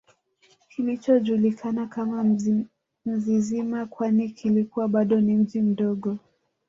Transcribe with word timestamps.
kilichojulikana 0.69 1.87
kama 1.87 2.23
Mzizima 3.05 3.85
kwani 3.85 4.29
kilikuwa 4.29 4.87
bado 4.87 5.21
ni 5.21 5.33
mji 5.35 5.61
mdogo 5.61 6.17